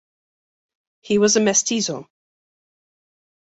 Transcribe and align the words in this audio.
He 1.01 1.19
was 1.19 1.35
a 1.37 1.39
mestizo. 1.39 2.09